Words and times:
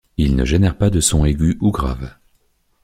Il 0.17 0.35
ne 0.35 0.45
génère 0.45 0.79
pas 0.79 0.89
de 0.89 0.99
son 0.99 1.25
aigu 1.25 1.59
ou 1.61 1.69
grave. 1.69 2.11